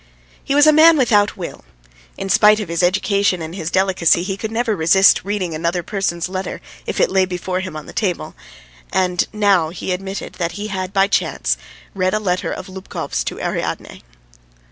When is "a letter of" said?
12.15-12.65